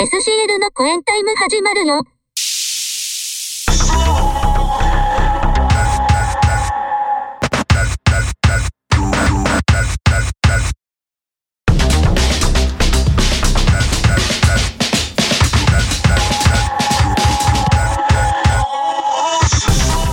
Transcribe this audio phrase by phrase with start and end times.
[0.00, 2.04] SCL のコエンタイム始まるよ。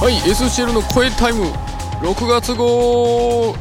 [0.01, 1.45] はい SCL の声タイム。
[2.01, 3.49] 6月号。
[3.49, 3.55] よ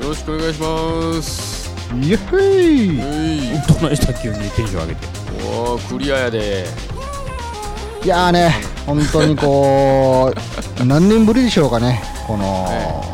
[0.00, 1.49] ろしくお願いします。
[1.94, 2.98] イエヘイ。
[3.00, 3.04] は
[3.66, 5.06] いどないした急にテンション上げて。
[5.46, 6.64] おークリアやで。
[8.04, 8.54] いやーね、
[8.86, 10.32] 本当にこ
[10.80, 13.04] う、 何年ぶりでしょうかね、この、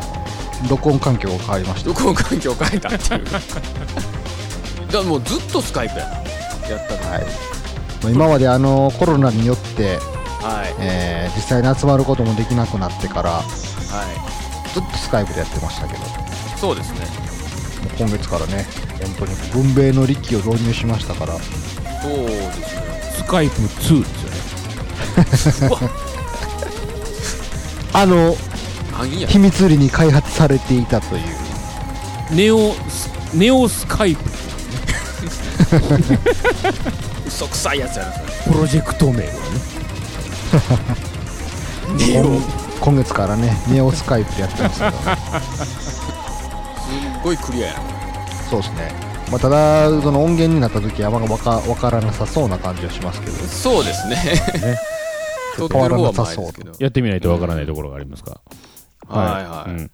[0.69, 1.89] 録音環境が変わりました。
[1.89, 3.23] 録音環境を変えたっていう。
[3.25, 3.39] だか
[4.91, 6.05] らもうずっとスカイプや。
[6.05, 6.11] な
[6.69, 7.11] やったの。
[7.11, 7.21] はい。
[7.21, 9.99] もう今まであのコロナによって、
[10.41, 10.75] はい。
[10.79, 13.43] えー実際に集まることもできなくなってから、は
[14.73, 15.99] ずっとスカイプでやってましたけど、
[16.59, 17.07] そうですね。
[17.25, 17.26] う
[17.97, 18.65] 今月からね、
[19.01, 19.35] 本当に
[19.73, 21.41] 文明の利器を導入しましたから、そう
[22.27, 22.87] ですね。
[23.17, 24.03] スカイプ2
[25.23, 25.89] ですよね。
[27.93, 28.37] あの、
[29.27, 31.23] 秘密裏に開発されていたという、
[32.31, 34.21] ネオスネオスカイプ。
[37.27, 38.25] 嘘くさいやつやなそれ。
[38.53, 39.29] プロジェクト名がね。
[41.97, 42.41] ネ オ今
[42.79, 44.91] 今月からね、ネオスカイプでやってますけど、
[47.27, 47.79] ごいクリアやな。
[48.49, 48.91] そうですね。
[49.29, 54.15] まあ、ただ、その音源になった時はあんまわかわからなさそうな感じはしますけど、そうですね。
[55.57, 56.71] 撮ってる方は前ですけど。
[56.79, 58.39] やってみないとわからないところがありますか、
[59.09, 59.91] はいはい、うん。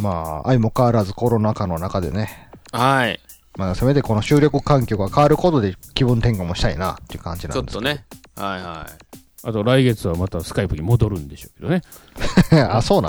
[0.00, 3.20] まあ、相も変わらずコロナ禍の中でね、はい。
[3.58, 8.06] まあ、せめてこの収録環境が変わることで気分転換もしたいなっていう感じちなんですょっとね。
[8.34, 8.86] はいは
[9.44, 11.82] あと来月はまたスカイプに戻るんでしょうけどね。
[12.70, 13.08] あ、そうな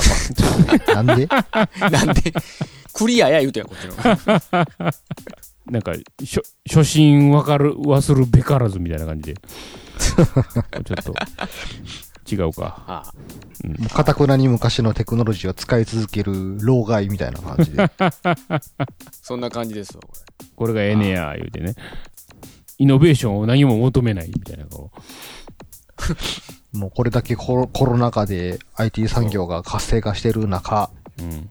[0.95, 1.03] の？
[1.03, 1.23] なんで？
[1.23, 1.27] い
[1.91, 2.33] なんで？
[2.93, 3.95] クリアや言うてんこっちの。
[5.67, 9.41] なんかしょ初心わかる忘るべからずみたいな感じで。
[9.99, 11.13] ちょっと
[12.31, 13.13] 違うか。
[13.85, 17.89] うかたくなに昔のテクノロジーを使い続ける老害みたいな感じで。
[19.21, 20.09] そんな感じですわこ
[20.55, 21.75] これがええねや言うてね。
[22.79, 24.91] イノベーションを何も求めないみたいなこ
[26.73, 30.89] もうこれだけコロコロナ禍で IT 産業が活性化してる中、
[31.19, 31.49] う、うん、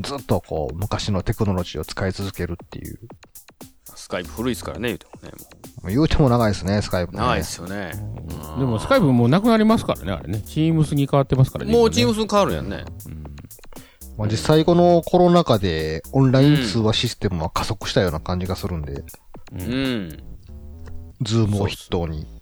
[0.00, 2.98] ずっとこう昔のテクノロジーを使い続けるっていう。
[2.98, 3.08] れ
[3.94, 5.36] スカイプ古いですからね言うてもねも
[5.82, 5.88] もう。
[5.88, 7.18] 言うても長いですね、スカイプ、ね。
[7.18, 7.92] う長いですよね。
[8.58, 10.42] でもスカイプもうなくなりますからねあれね。
[10.46, 12.84] チームスに変わってますからねもうチームムス変わるやんね。
[14.16, 19.02] まあ、実際このコロナ禍でオンライン通話システムは加速したような感じがするんで、
[19.52, 20.22] うん。
[21.22, 22.39] ズームを筆頭に。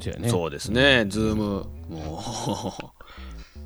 [0.00, 0.28] そうやね。
[0.28, 1.06] そうですね。
[1.08, 2.22] ズームも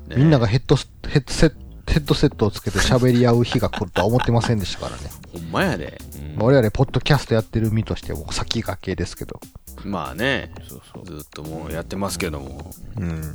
[0.07, 0.09] う。
[0.09, 0.15] ね。
[0.17, 1.55] みんながヘッドス、ヘッドセット、
[1.87, 5.03] ヘッドセットをつけて喋り合う日が来るとは思ってませんでしたからね。
[5.33, 5.99] ほんまやで。
[6.35, 9.39] まあ我々、ポッドキャストやってる身としても先駆けですけど。
[9.83, 10.53] まあね。
[10.67, 11.05] そうそう。
[11.05, 12.71] ずっともうやってますけども。
[12.97, 13.33] うん。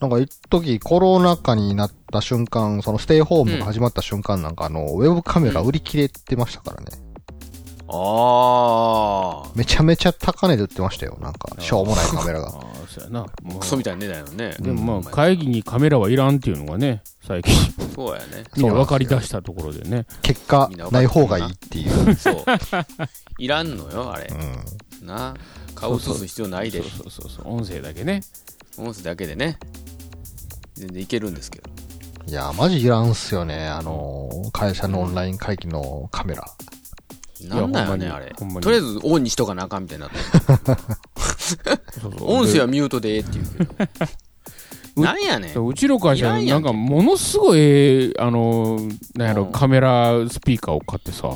[0.00, 6.86] なんか、一時コロナ禍になった瞬間、そのステイホームが始まった瞬間なんか、あの、ウェブカメラ売り切れてましたからね。
[7.90, 11.16] ああめちゃめちゃ高値で売ってましたよ。
[11.20, 12.48] なんか、しょうもないカメラが。
[12.54, 13.20] ああそうやな。
[13.42, 13.60] もう。
[13.60, 14.56] クソみたいな値段やのね。
[14.60, 17.54] でもまあ会議にカメラはいらんっていうのがね最近。
[17.94, 18.44] そうやね。
[18.56, 20.06] みんな分かり出したところでね。
[20.22, 22.14] 結果ない方がいいっていう。
[22.14, 22.44] そう。
[23.38, 24.30] いらんのよあれ。
[25.00, 25.06] うん。
[25.06, 25.34] な。
[25.74, 28.22] 顔映す必要ないでそうそうそうそう音声だけね。
[28.76, 29.58] 音声だけでね。
[30.74, 31.70] 全然いけるんですけど。
[32.26, 33.66] いや、マジいらんっすよね。
[33.66, 36.44] あの、会社のオンライン会議のカメラ。
[37.46, 38.32] なんだよねいやあれ。
[38.38, 38.60] ほんまに。
[38.60, 40.16] とりあえずオンにしとかなあかんみたいになって。
[42.00, 42.30] そうそう。
[42.32, 45.02] 音声はミュートでええって言うけど。
[45.02, 45.54] なんやねん。
[45.54, 46.62] そううちの会社なんん。
[46.64, 48.78] かものすごいええあの
[49.14, 49.52] なんやろうん。
[49.52, 51.30] カメラスピーカーを買ってさ。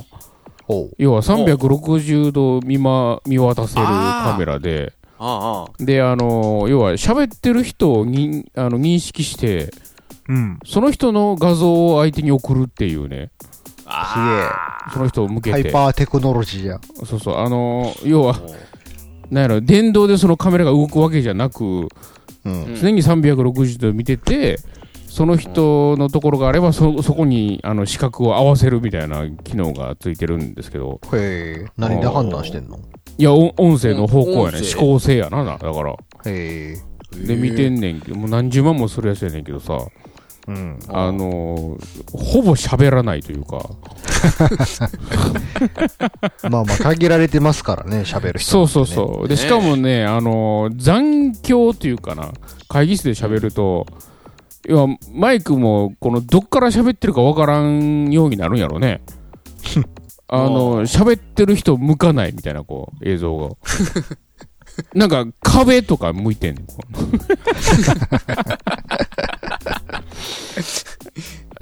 [0.98, 4.94] 要は360度見,、ま、見渡せるカメラで。
[5.18, 9.70] ああであの要は喋ってる人をにあの認識して
[10.28, 10.58] うん。
[10.64, 13.30] その人の画像を相手に送るっていうね。
[13.40, 13.46] あ
[14.92, 16.80] その人を向けハイてパーテクノロジーや。
[17.04, 17.36] そうそう。
[17.36, 18.40] あの要は
[19.30, 21.88] なんやろ電動でそのカメラが動くわけじゃなくうん。
[22.44, 24.58] うん常に360度見てて
[25.06, 31.00] その人のところがあればそそこにあの視覚を合わせるみたいな機能がついてるんですけど。
[31.12, 32.78] へえ、何で判断してんの？
[33.18, 34.42] いや音音声の方向やね。
[34.42, 34.58] 音声。
[34.60, 35.92] 指向性やなだから。
[35.92, 35.96] へ
[36.26, 36.76] え。
[37.26, 39.78] で見てんねんけどもう何十万もするやつやねんけどさ
[40.48, 40.78] うん。
[40.88, 43.70] あのーほぼ喋らないというか。
[46.50, 49.28] まあまあ、限られてますからね、喋る人、そうそうそう。
[49.28, 49.40] でね。
[49.40, 52.32] しかもねあのー残響というかな。
[52.68, 53.86] 会議室で喋ると
[54.66, 59.02] 要はマイクもこのどっから喋ってるかわからんようになるんやろね。
[60.28, 63.50] あの、喋ってる人向かないみたいな、こう、映像が。
[64.94, 66.66] なんか、壁とか向いてんねん。
[66.66, 66.92] こう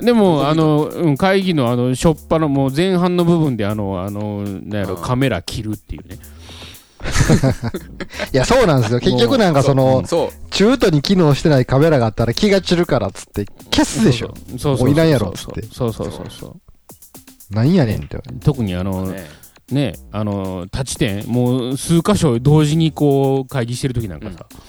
[0.01, 6.19] でも、あの、うん会議のあの、しょっぱのもう前半の部分で、あの、あの、なんやろ、うんカメラ切るっていうね。
[8.33, 9.01] いや、そうなんですよ。
[9.01, 10.05] 結局なんかその。
[10.51, 14.35] 中途に機能してないカメラがあったら気が散るからっつって消すでしょ。
[14.51, 14.87] そうそうそう。
[14.87, 17.55] もういらんやろっつってそうそうそうそう。
[17.55, 18.19] なんやねんって。
[18.45, 19.27] 特にあの、ね
[19.73, 24.61] ね、あの、立ち点、もう数箇所同時にこう、会議してる時なんかさ、うん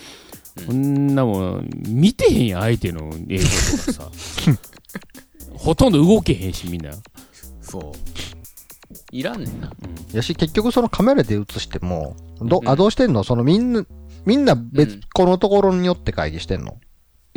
[0.65, 4.11] こんなもん、見てへんやん、相手の映像とかさ。
[5.53, 6.91] ほとんど動けへんし、みんな。
[7.61, 7.81] そう。
[9.11, 9.71] いらんねんな。
[10.13, 13.23] やし、結局そのカメラで映しても、ど、うんあ、どうしてんの？
[13.23, 13.85] そのみんな、
[14.25, 16.77] みんな別うん個のところによって会議してんの、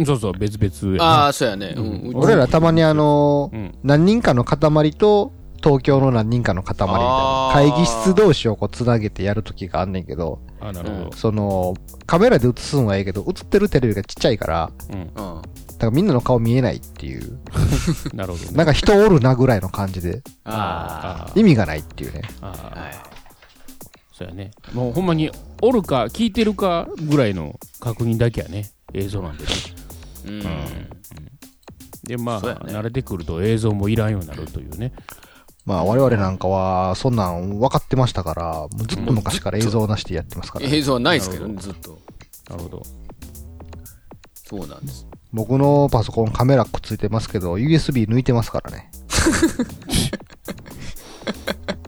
[0.05, 1.75] そうそう、別々ああ、そうやね。
[1.77, 2.12] うん。
[2.15, 3.79] 俺らたまにあのう、ん。
[3.83, 11.75] 何人かの塊と、東京の何人かの塊みたいな会議室同士をこう繋げてやるときがあんねんけど、あ、なるほその、
[12.07, 14.99] カメラで映すんはいいけど、映ってるテレビがちっちゃいから、ど。
[14.99, 15.43] うん。
[15.75, 15.79] うん。
[15.79, 17.38] だからみんなの顔見えないっていう、
[18.15, 18.56] なるほどね。
[18.56, 22.23] なんか人おるなぐらいの感じで、あ意味がないっていうね。
[22.41, 22.79] ああ。
[22.79, 22.94] あはい。
[24.12, 24.53] そうやね。
[24.73, 25.31] もうほんまに、
[25.61, 28.71] おるか、聞いてるかぐらいの確認だけやね。
[28.93, 29.50] 映像なんでね。
[30.26, 30.43] うん。
[32.05, 34.93] で、まあ、ね慣れてくると映像もいらんようになるというね。
[35.67, 40.67] まあ我々なんかは、そんなん分かってましたから、もうずっと昔から映像なしでやってますから。
[40.69, 41.99] 映像はないですけどね、ずっと。
[42.50, 42.82] なるほど。
[44.44, 45.06] そうなんです。
[45.32, 48.91] 僕のパソコンカメラくっついてますけど、USB 抜いてますからね。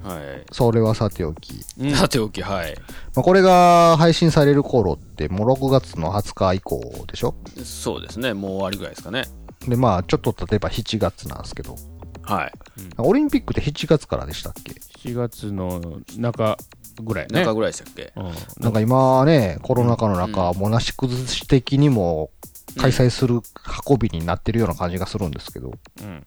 [0.03, 0.45] はい。
[0.53, 1.65] それはさておき。
[1.95, 2.75] さておき、はい。
[3.15, 7.35] まあ、これが配信される頃って、もう6月の20日以降でしょ？
[7.65, 8.33] そうですね。
[8.35, 9.25] もう終わりぐらいですかね。
[9.69, 11.77] で、まあ、ちょっと例えば7月なんですけど、
[12.23, 12.53] はい。
[12.99, 14.75] オリンピックって7月からでしたっけ
[15.09, 16.57] ？7月の中
[17.03, 17.41] ぐらいね。
[17.41, 18.13] 中ぐらいでしたっけ？
[18.17, 18.33] うん。
[18.63, 22.31] なんか今ね、コロナ禍の中、もうなし崩し的にも
[22.79, 23.41] 開催する
[23.89, 25.73] 運びになってるような感じがするんですけど、
[26.03, 26.27] うん。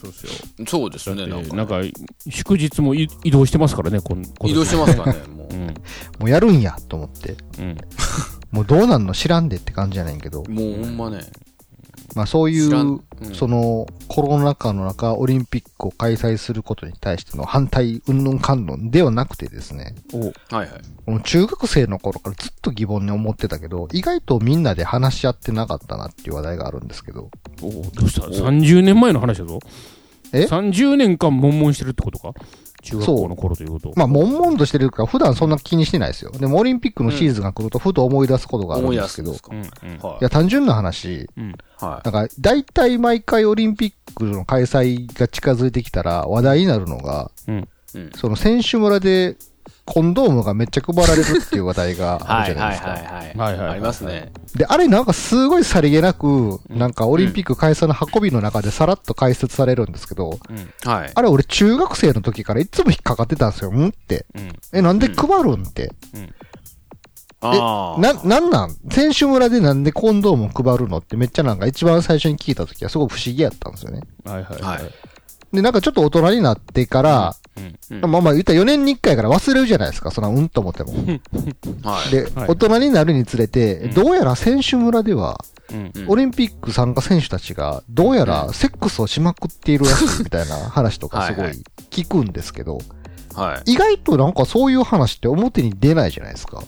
[0.00, 0.32] そうっすよ。
[0.66, 1.26] そうですだね。
[1.26, 1.80] なんかね、なんか、
[2.28, 5.66] 祝日もい移動してますからね、こ移動してますからね、もうん。
[5.66, 5.74] も
[6.26, 7.76] うやるんやと思って、うん。
[8.50, 11.20] もうどうなんの知らんでって感じじゃないけどう。、もうほんまね。
[12.14, 13.00] まあそういううん
[13.32, 20.68] そのコロナ禍の中、オリンピックを開催することに対しての反対、うんぬんかんぬんではなくてですね、おはいはい。
[21.06, 27.30] この中学生の頃からずっと疑問に思ってたけど、意外とみんなで話し合ってなかったなっていう話題があるんですけど、
[27.62, 29.58] おどうした ?30 年前の話だぞ。
[30.32, 32.32] え ?30 年間悶々してるってことか？
[32.84, 33.92] 中学校の頃ということ。
[33.96, 36.30] まあ、悶々としてるから普段そんな気にしてないですよ。
[36.30, 39.32] でもオリンピックのシーズンが来るとふと思い出すことがあるんですけど。
[39.32, 39.98] うんうん。
[39.98, 41.54] はや、単純な話、うん。
[41.78, 47.58] はなんか、大体毎回オリンピックの開催が近づいてきたら話題になるのが、うん。
[47.58, 47.68] い。
[47.94, 48.10] うん。
[48.14, 49.36] その選手村で
[49.86, 52.90] コンドームがめっちゃ配られるっていう話題があはいはいるじゃないですか。
[52.94, 53.02] はい
[53.36, 53.58] はい。
[53.58, 54.32] はいありますね。
[54.54, 60.38] で、あれなんかすごいさりげなく、なんかオリンピック開催の運びの中でさらっと解説されるんですけど、
[60.84, 61.12] はい。
[61.14, 63.72] あれ俺中学生の時からいつも引っかかってたんですよ。
[63.72, 64.24] んって。
[64.34, 64.52] うん。
[64.72, 65.92] え、なんで配るんって。
[67.42, 68.00] ああ。
[68.00, 68.76] な、なんなん？
[68.90, 74.00] 選手村でなんでコンドームを配るのってめっちゃなんか一番最初に聞いた時はすごく不思議やったんですよね。
[74.24, 74.80] はいはいはい。
[75.54, 77.36] で、なんかちょっと大人になってから、
[77.90, 80.10] うんまあまあ言ったら4年に1回から忘れるじゃないですか。
[80.10, 80.92] そのうんと思っても。
[81.82, 82.10] はい。
[82.10, 85.38] で、はい大人になるにつれて、どうやら選手村では、
[85.70, 85.92] うん。
[85.94, 92.78] うんオリンピック参加選手たちが、どうやらセックスをしまくっているらしいみたいな話とかすごはいはいい聞くんですけど、
[93.34, 93.72] はい。
[93.72, 96.62] 意外となんかそういう話って表に出ないじゃないですか。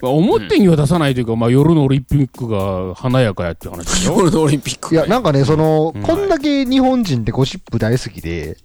[0.00, 4.16] まあ表には出さないというか、まあ夜のオリンピックが華やかやっていう話でしょ？
[4.18, 4.94] 夜のオリンピック。
[4.94, 6.02] いや、なんかね、その、うん。
[6.02, 8.56] こんだけ日本人ってゴシップ大好きで、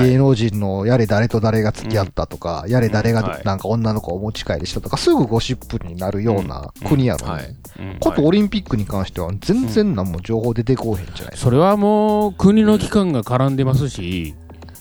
[0.00, 7.54] 芸能人のやれ誰と誰が付き合ったとか、やれ誰がなんか女の子をお持ち帰りしたとか、すぐゴシップになるような国やのに、はい。
[7.78, 7.98] うん。
[8.00, 11.36] ことオリンピックに関しては全然何も情報出てこうへんじゃないですか。
[11.36, 14.34] それはもう国の機関が絡んでますし、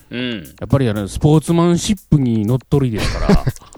[0.09, 0.31] うん。
[0.39, 3.45] やっぱりあのスポーツマンシップにのっとりですから、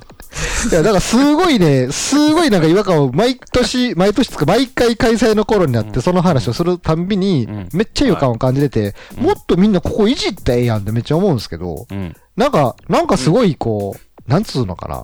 [0.71, 12.15] いや、だからすごいね、すごいなんか違和感を毎年、毎年つか毎回開催の頃になってその話をするたんびにうん、めっちゃ違和感を感じてて、うんもっとみんなここいじってええやんってめっちゃ思うんですけど、うん。
[12.35, 15.03] なんか、なんかすごいこう、なんつうのかな、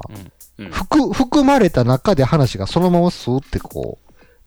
[0.60, 0.72] うん。
[0.72, 3.98] 含、含まれた中で話がそのままスーってこ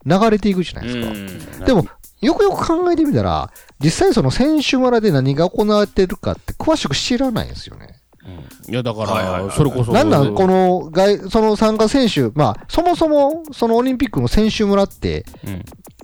[0.05, 1.65] う、流れていくじゃないですか。
[1.65, 1.85] でも、
[2.21, 7.99] よくよく考えてみたら、実際その選手村で何が行われてるかって詳しく知らないんですよね。
[8.69, 9.91] いや、だから、それこそ。
[9.91, 15.25] なんなんこの外、その参加選手、まあ、そもそも、そのオリンピックの選手村って、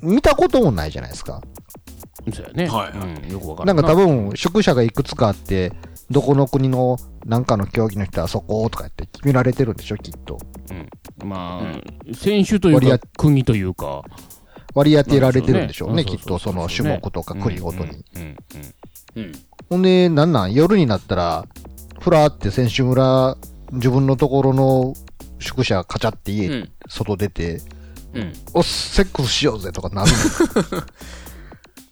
[0.02, 0.16] うん。
[0.16, 1.42] 見たこともないじゃないですか。
[2.34, 2.68] そうやね。
[2.68, 3.32] はいはいうん。
[3.32, 5.72] よくわからなんか多分、宿舎がいくつかあって、
[6.10, 10.40] どこの国のなんかの競技の人はそことかやって決められてるんでしょ、きっと。
[11.24, 14.04] まあ、選手というか国というか。
[14.76, 18.06] 割り当てられてるんでしょうね、まあきっとその種目とか国ごとに。。
[18.16, 18.38] うんうん
[19.16, 19.32] うんうん。
[19.70, 21.46] ほんで、なんなん、夜になったら、
[22.00, 23.38] ふらーって選手村、
[23.72, 24.94] 自分のところの
[25.40, 26.72] 宿舎カチャって家、うん。
[26.88, 27.62] 外出て、
[28.14, 28.34] うん。
[28.54, 30.84] おっ、セックスしようぜとかなるの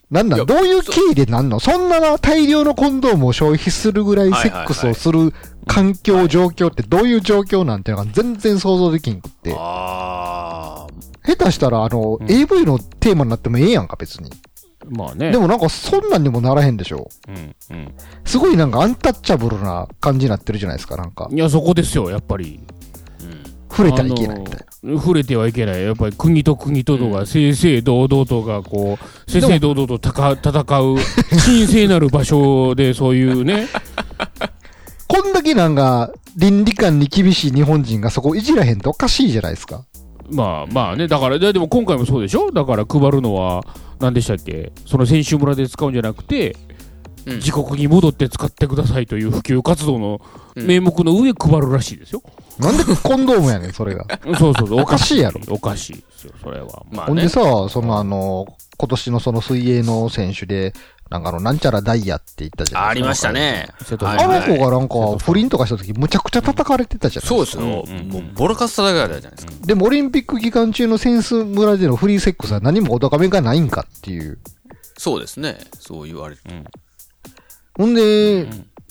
[0.09, 0.45] なんなん？
[0.45, 1.59] どういう経緯でなんの？
[1.59, 5.33] そんなな大量のコンドームを消費するぐらいセックスをする
[5.67, 9.51] 環境、状況ってどういう状況なんていうのが全然想像できんくって。
[9.51, 10.87] 下
[11.37, 14.31] 手したら、あの、うん AV のテーマになってもええやんか、別に。
[14.89, 15.31] まあね。
[15.31, 17.09] でもなんかそんなんにもならへんでしょ。
[17.27, 17.93] うんうん。
[18.25, 21.29] すごいなんかアンタッチャブルな感じになってるじゃないですか、なんか。
[21.31, 22.59] いや、そこですよ、やっぱうり。
[22.59, 22.67] ん。
[23.69, 24.99] 触れたらいけないみたいな。
[24.99, 25.83] 触れてはいけない。
[25.83, 30.95] やっぱり国と国ととか、正々堂々とが、こう、正々堂々と戦う、
[31.45, 33.67] 神聖なる場所で、そういうね、
[35.07, 39.83] こんだけなんか、倫理観に厳しい日本人がそこいじらへんとおかしいじゃないですか。
[40.29, 42.51] まあまあね、だから、ででも今回もそうでしょ？
[42.51, 43.65] だから配るのは、
[43.99, 44.71] 何でしたっけ？
[44.85, 46.51] その選手村で使うんじゃなくて、
[47.25, 50.21] うん自国に戻って使ってくださいという普及活動の
[50.55, 52.21] うん名目の上配るらしいですよ。
[52.57, 54.05] なんでコンドームやねん、それが。
[54.37, 55.41] そうそうそう、おかしいやろ。
[55.49, 56.85] おかしいですよ、それは。
[56.89, 57.07] まあね。
[57.07, 60.73] ほんでさ、そのあの、今年のその水泳の選手で、
[61.09, 62.89] なんかあの、なんちゃらダイヤって言ったじゃないですか。
[62.89, 63.31] ありました。
[63.31, 63.67] ね。
[64.01, 67.61] あの子がなんはいか、不倫とかした時、むちゃくちゃ叩かれてたじゃないですか。
[67.61, 68.01] そうですよ。
[68.03, 69.65] もう、ボロカス叩かれたじゃないですか。
[69.65, 74.39] でもオリンピック期間中のセンス村でのフリーセックスは何もお高めがないんかっていう。
[74.97, 75.57] そうですね。
[75.79, 76.41] そう言われる。
[77.77, 78.47] ほんで、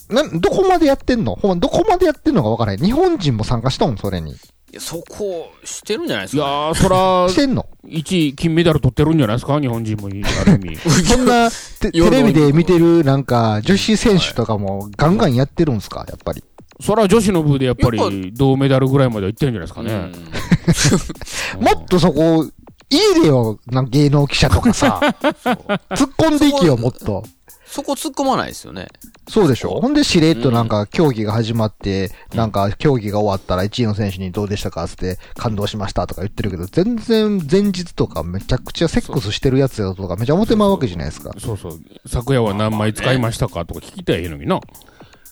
[0.09, 1.35] な、どこまでやってんの？
[1.35, 2.87] ほんま、どこまでやってんのかわからない。
[2.87, 4.37] 日本人も参加したもん、それに。
[4.73, 10.77] いや、そこ、してるんじゃないですいやか、ー、そらし、てんの？1位金メダル取ってるんじゃないですか日本人も、ある意味。
[11.07, 11.49] そんな、
[11.81, 16.05] テテレビで見てるなんか、女子選手とかもガンガンやってるんすか？
[16.09, 16.43] やっぱり。
[16.81, 19.87] そら女子の部でやっぱやっり銅メダルぐらいまでは行ってるんじゃないですかうん
[21.63, 21.73] ね。
[21.75, 22.45] もっとそこ、
[22.91, 25.01] いいでよ、なんか芸能記者とかさ。
[25.21, 27.25] 突っ込んでいけよ、もっと。
[27.67, 28.87] そこ突っ込まないですよね。
[29.29, 41.33] そうでしょほんでしれっとなんか競技が始まって、なんか競技が終わったら1位の選手にどうでしたかつって感動しましたとか言ってるけど、全然前日とかめちゃくちゃセックスしてるやつよとかめちゃ思ってまうわけじゃないですか。
[41.39, 41.81] そうそう。
[42.07, 44.57] 昨夜は何枚使いましたかとか聞きたいのにな。
[44.57, 44.61] うん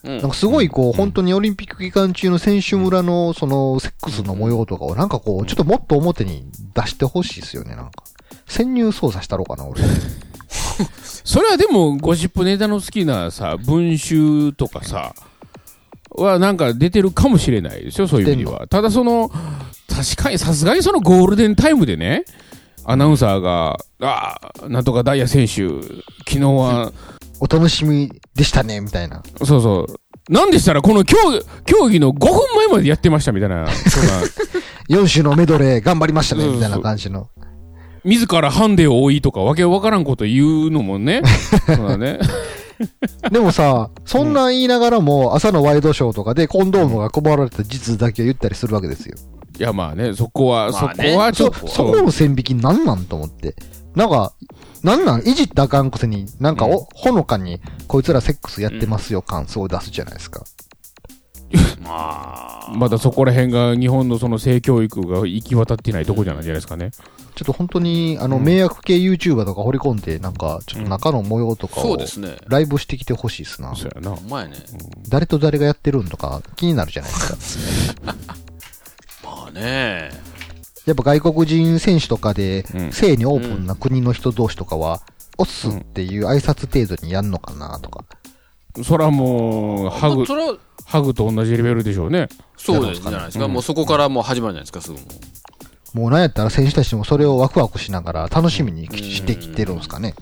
[0.04, 8.04] なんかすごいこう、本当にオリンピック期間中の選手村のそのセックスの模様とかをなんかこう、ちょっともっと表に出してほしいですよね、なんか。
[8.46, 9.80] 潜入捜査したろうかな、俺。
[11.24, 15.14] それはでも、ゴシップネタの好きなさ、文集とかさ、
[16.10, 18.66] はなんか出てるかもしれないですよ、そういう意味では。
[18.68, 19.30] ただその、
[19.88, 22.24] 確かにさすがにそのゴールデンタイムでね、
[22.84, 25.66] アナウンサーが、ああ、なんとかダイヤ選手、
[26.28, 26.92] 昨日は、
[27.40, 29.22] お楽しみでしたね、みたいな。
[29.44, 30.32] そうそう。
[30.32, 31.16] なんでしたら、この競
[31.64, 34.22] 競技の5分前までやってましたみたいな、そんな、
[34.90, 37.28] 4種のメドレー頑張りましたね、そうそうみたいな感じの。
[38.04, 41.22] 自らハンデを追いとか、わけわからんこと言うのもね、
[41.66, 42.18] そうだね。
[43.30, 49.16] でもさ、そんなん言いながらも、朝のワイドショーとかでコンドームが配られた実だけを言ったりするわけですよ。
[49.58, 53.54] いや、まあね、そこは、まあねそこはちょそっ、と、そこの線引きなんなんと思って。
[53.94, 54.34] なんか、
[54.82, 60.44] なんなんいじったらあかんくせに、なんかお、ほのかに、こいつらセックスやってますよ感想を出すじゃないですか。
[61.82, 62.70] まあ。
[62.74, 66.90] まだそこら辺が日本のその性教育が行き渡ってないとこじゃないじゃないですかね。
[67.34, 72.36] ちょっと本当に、あの、うん迷惑系 YouTuber とか掘り込んで、なんか、ちょっと中の模様とかをそうで、すね。
[72.46, 73.74] ライブしてきてほしいですな。
[73.74, 74.12] そうやな。
[74.12, 74.54] お前ね。
[75.08, 78.14] 誰と誰がやってるんとか気になるじゃないですか。
[79.24, 80.10] まあね。
[80.86, 85.02] やっぱ外国人選手とかでう、ん性にオープンな国の人同士とかは、
[85.36, 88.04] オッスっていう挨拶程度にやんのかなとか。
[88.82, 90.24] そらもう、ハグ
[90.86, 92.28] ハグと同じレベルでしょうね。
[92.56, 93.44] そうですじゃないですか。
[93.44, 95.04] うんもうそこからもう始まるじゃないですか、すぐも
[95.94, 95.98] う。
[95.98, 100.14] もうなんやったら選手たちもそれをワクワクしながら楽しみにしてきてるんですかね。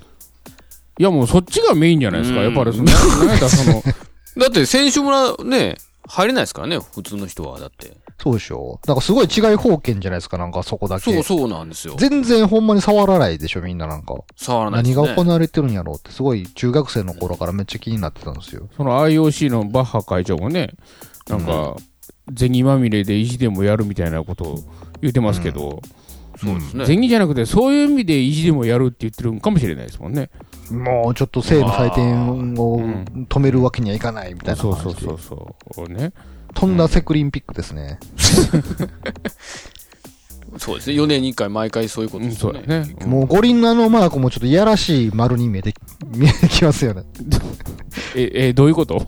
[0.99, 2.41] いやもうそっちがメインじゃないですか。
[2.41, 3.83] うんやっぱりその、
[4.39, 7.59] だって選手村ね、入れないですからね、普通の人は。
[7.59, 7.97] だって。
[8.23, 8.79] そうでしょ？
[8.87, 11.13] なんかすごい違い方権じゃないですか、なんかそこだけ。
[11.13, 11.97] そうそうなんですよ。
[11.99, 14.15] 全然ほんまに触らないでしょ、みんななんか。
[14.37, 14.95] 触らないね。
[14.95, 18.69] 何が行われてるんやろうって、すごい中学生の頃からめっちゃ気になってたんですよ。
[18.77, 20.75] その IOC のバッハ会長もね、
[21.29, 21.77] なんか、
[22.37, 24.59] 銭まみれで意地でもやるみたいなことを
[25.01, 25.83] 言ってますけど、
[26.39, 26.87] そうですね。
[26.87, 30.31] 銭じゃなくてそういう意味で意地でもやるって言ってるんかもしれないですもんね。
[30.71, 35.01] もうちょっと性の祭典をうん止めるわけにはいかないみたいなそう感じで。
[35.03, 35.89] そうそうそう。
[35.89, 36.13] ね。
[36.55, 37.99] とんだセクリンピックですね。
[40.59, 40.97] そうですね。
[40.97, 42.59] 4年に1回毎回そういうことうん、ですよね。
[42.61, 42.95] そうだね。
[43.01, 45.75] うんもう五輪のあのマークもちょっといやらしい丸に見えて、
[46.15, 47.05] 見えてきますよね。
[48.15, 49.07] え、え、どういうこと？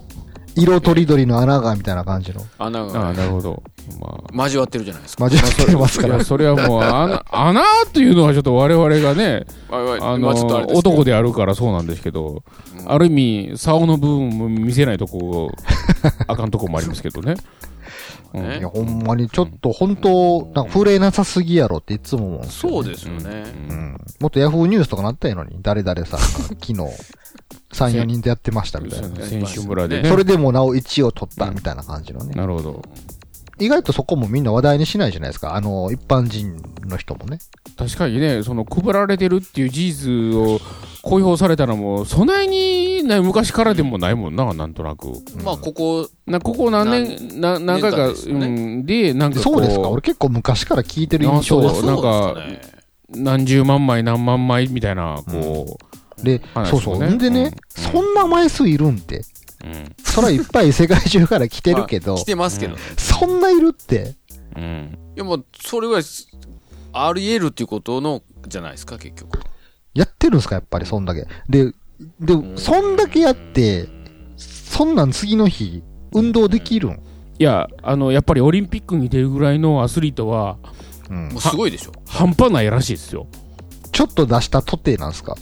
[0.57, 2.45] 色とりどりの穴がみたいな感じの。
[2.59, 3.63] 穴がああ、なるほど。
[4.33, 5.25] ま交わってるじゃないですか。
[5.25, 6.25] 交わってますあ、からいや、。
[6.25, 10.29] それはもう、 穴、穴というのはちょっと我々が ね、あの、
[10.75, 12.43] 男であるからそうなんですけど、
[12.87, 15.51] ある意味、竿の部分も見せないとこ、
[16.27, 17.33] あかんとこもありますけどね。
[17.33, 17.39] うん
[18.35, 23.45] ねいや、ほんまにちょっと、本当なんか触れなさすぎやろっていつも思うんですよそうですよね。
[23.69, 23.97] うん。
[24.21, 26.75] もっとヤフーニュースとかなったらいいのに、誰々さんが昨日、
[27.75, 29.09] 3、4人でやってましたみたいな。
[29.25, 30.09] 選手村でね。
[30.09, 32.35] それでもなお1位を取ったみたいな感じのね。
[32.35, 32.83] なるほど。
[33.59, 35.55] 意外とそこもみんな話題にしないじゃないですか。
[35.55, 37.39] あの、一般人の人もね。
[37.77, 40.61] 確かにね、その配られてるっていう事実を
[41.03, 45.09] 公表されたのも、そないにね昔からでもないもんな、なんとなく。
[45.45, 48.51] まあ、ここ、なここ何年、な何回か、でねう
[48.81, 52.37] ん、で、なんかこそうですか俺結構昔から聞いてる印象ですなんか
[53.11, 55.79] 何十万枚何万枚みたいな、こ
[56.23, 56.95] で、話そうそう。
[56.95, 57.53] もねんでね、うん
[57.93, 59.19] そんな枚数いるんって。
[59.19, 59.23] う、
[59.65, 62.79] うん、そらいっぱい世界中から来てるけどまあ来、てますけどね。
[62.97, 64.15] そんないるって。
[64.57, 64.99] うん。
[65.17, 66.01] いや、もう、それは、
[66.93, 69.41] あり得るっていうことの、じゃないですか、結局。
[69.95, 71.27] やってるんですかやっぱりそんだけ。
[71.49, 71.73] で、
[72.21, 73.89] で、そんだけやって、
[74.37, 77.01] そんなん次の日、運動できるん？
[77.39, 80.59] いや、あの、やっぱりオリンピックに出るぐらいのアスリートは、
[81.11, 81.41] うんもう。
[81.41, 81.93] すごいでしょ。
[82.07, 83.27] 半端ないらしいですよ。
[83.93, 85.37] ちょっと出したとてなんですか？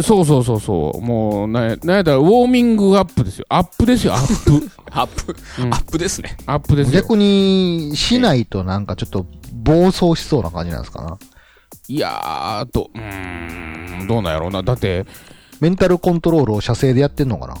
[0.00, 1.00] そうそうそうそう。
[1.00, 3.46] もう、な、なんやったら、ウォーミングアップですよ。
[3.48, 4.70] アップですよ、アップ。
[4.90, 6.36] アップ、うんアップですね。
[6.46, 7.00] アップですよ。
[7.00, 11.18] 逆に、しないとなんかちょっと暴走しそうな感じなんですかな？
[11.88, 14.62] いやーと、うーん、どうなんやろうな。
[14.62, 15.06] だって、
[15.60, 17.56] メンタルコントロールを射精でやってんのかな？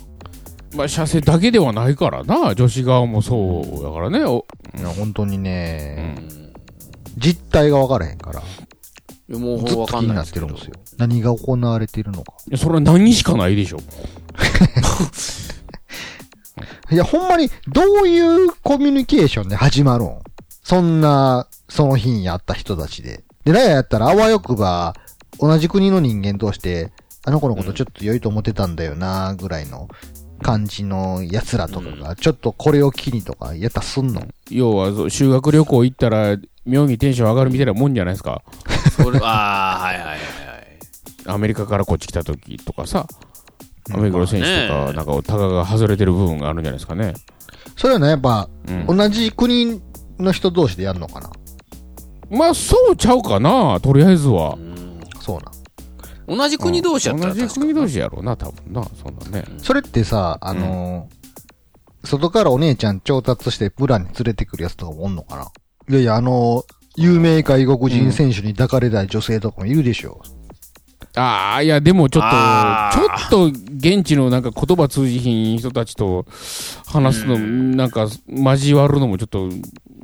[0.74, 2.54] まあ、射精だけではないからな。
[2.54, 4.24] 女子側もそうだからね。
[4.24, 4.44] お
[4.76, 6.46] いや、本当にね、うん
[7.18, 8.42] 実態が分からへんから、い
[9.32, 10.74] やもうずっわかと気になっんないですけどてるんですよ。
[10.98, 12.34] 何が行われているのか。
[12.48, 13.78] いやそれは何しかないでしょ。
[16.90, 20.18] いや、ほんまに、どういうコミュニケーションで始まるん？
[20.62, 23.24] そんな、その日に会った人たちで。
[23.44, 24.94] で、ラヤやったら、あわよくば、
[25.40, 26.92] 同じ国の人間として、
[27.24, 29.88] あの子のことちょっと良いと思ってたんだよな、ぐらいの
[30.42, 34.28] 感じの奴らとかが、ちょっとこれを機にとか、やったらすんの？
[34.50, 38.42] 要は、そう修学旅行行ったら、妙にテンション上がるみたいなもんじゃないですか。
[38.96, 40.18] それ、ああ、はいはいはいはい。
[41.26, 43.06] アメリカからこっち来た時とかさ、
[43.92, 47.14] アメリカの選手とか、なんか、タガが外れてる部分があるんじゃないですかね。
[47.76, 48.96] それはね、やっぱ、うん。
[48.96, 49.80] 同じ国
[50.18, 51.30] の人同士でやるのかな
[52.30, 54.58] まあ、そうちゃうかな、とりあえずはう。
[54.58, 56.38] んそうなん。
[56.38, 59.44] 同じ国同士やったら同じ国同士やろうな、多分な、そんなね。
[59.58, 61.16] それってさ、あのー
[62.06, 65.48] 外からお姉ちゃん調達してブラに連れてくるやつとかもおんのかな
[65.88, 70.22] いやいや、あのー有名外国人選手に抱かれたい女性とかもいるでしょ。
[71.14, 76.24] ああ、いや、でもちょっと、ちょっと現地のなんか言葉通じひん人たちと
[76.86, 79.50] 話すの、なんか交わるのもちょっと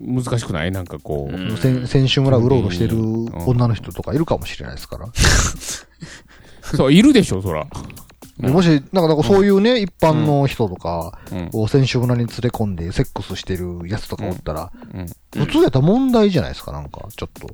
[0.00, 0.70] 難しくない？
[0.70, 1.34] なんかこう。
[1.34, 5.08] うん選選手村うろうろしてるうん女の人とかいるかもしれないですから。
[6.76, 7.66] そう、いるでしょ、そら。
[8.42, 11.50] でもし、なんか、なんかそういうね、一般の人とかうん。
[11.52, 15.06] を選手村に連れ込んでセックスしてるやつとかおったら、うん。
[15.46, 17.48] 普通やったら問題じゃないですか、なんか、ちょっと。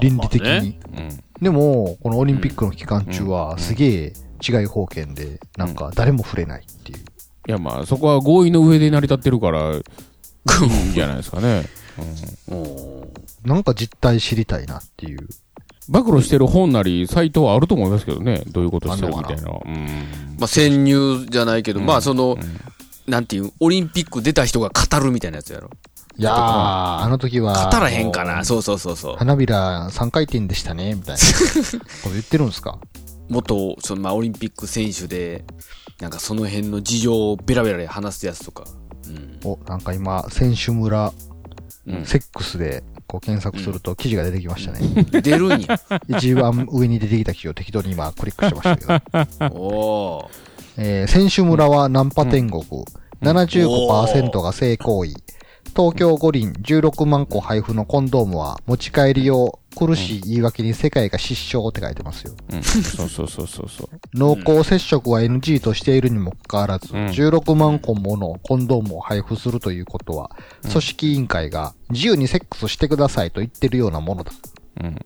[0.00, 0.78] 倫理的まあねに。
[0.96, 1.24] うん。
[1.42, 4.12] でも、このオリンピックの期間中は、すげえ
[4.46, 6.98] 違い方権で、なんか誰も触れないっていう。
[6.98, 7.02] い
[7.50, 9.80] や、まあ、そこは合意の上で成り立ってるから、 い
[10.86, 11.64] いんじゃないですかね。
[12.50, 13.08] おー
[13.44, 15.28] なんか実態知りたいなっていう。
[15.88, 18.42] 暴露してる本なり、サイトはあると思いますけどね。
[18.48, 19.50] どういうことしてるみたいな。
[19.64, 19.86] うん。
[20.38, 22.38] まあ、潜入じゃないけど、うんまあ、その、ん
[23.10, 25.70] なんていう、オリンピック出た人が語るみたいなやつやろ。
[26.18, 27.70] いやー、あの時は。
[27.72, 28.44] 語らへんかな。
[28.44, 29.16] そうそうそうそう。
[29.16, 31.20] 花びら3回転でしたね、みたいな
[32.02, 32.78] こと言ってるんですか？
[33.30, 35.44] 元、その、まあ、オリンピック選手で、
[36.00, 38.64] なんかその辺の事情をベラベラ話すやつとか。
[39.06, 39.38] うん。
[39.44, 41.12] お、なんか今、選手村、
[41.86, 44.80] うんセックスで、こう検索すると記事が出てきましたね。
[45.22, 45.80] 出るんや。
[46.08, 49.56] 一番上に出てきた記事を適当に今クリックしてましたけど。
[49.58, 50.28] おー。
[50.76, 52.62] えー選手村はナンパ天国。
[53.22, 55.14] 75%が性行為。
[55.76, 59.58] 東京五輪16万個配布のコンドームは持ち帰り用。
[59.76, 62.34] 苦しい言い訳に世界が失笑って書いてますよ。
[62.52, 62.62] うん。
[62.62, 63.88] そうそうそうそうそう。
[64.12, 74.32] 濃厚接触は NG としているにもかかわらず、うん16万個ものコンドームを配布するということは、組織委員会が自由にセックスしてくださいと言ってるようなものだ。
[74.82, 74.96] うん。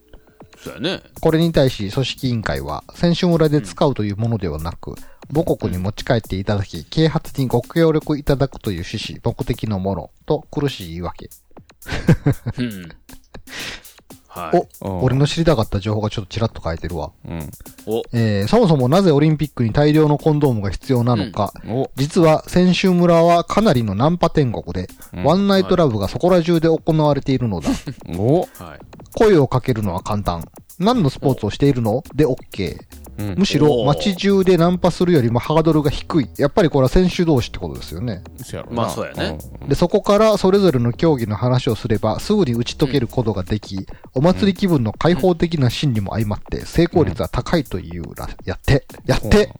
[0.63, 1.01] そうやね。
[1.19, 4.95] これに対し組織委員会は、選手村で使うというものではなく、
[5.33, 11.29] 母国に持ち帰っていただき、啓発にご協力いただくという趣旨、目的のもの、と苦しい言い訳。
[12.57, 12.89] うん。
[14.33, 14.67] はい。
[14.81, 17.11] お、うん俺の知りたかった情報がちょっとちらっと書いてるわ。
[17.27, 17.51] うん。
[17.85, 21.53] お、えー、そもそもなぜオリンピックに大量のコンドームが必要なのか。
[21.67, 27.69] お、実は、選手村はかなりのナンパ天国で、うんワンナイトラブがそこら中で行われているのだ。
[28.17, 28.47] お、はい。
[29.15, 30.43] 声をかけるのは簡単。
[30.79, 32.03] 何のスポーツをしているの？
[32.15, 32.79] で OK。
[33.17, 36.29] うんむしろ街中でナンパするよりもハードルが低い。
[36.37, 38.23] やっぱりこれは選手同士ってことですよね。
[38.71, 39.37] まあそうやね。
[39.67, 49.53] で、そこからそれぞれの競技の話をすれば、すぐに打ち解けることができ、お祭り気分の開放的な心理も相まって、成功率は高いというら、やって、やって、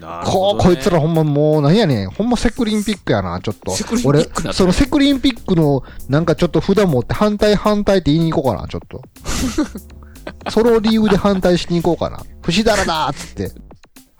[0.00, 2.10] なるこう、ほどねこいつらほんまもう、なんやねん。
[2.10, 4.02] ほんまセクリンピックやな、ちょっとセクリン。
[4.02, 9.02] ピ俺ックなっ、てるそのセクリンピックの、なんかちょっと札持って反対反対って言いに行こうかな、ちょっと。
[10.50, 12.24] その理由で反対しに行こうかな。
[12.42, 13.52] 不死だらだーっつって。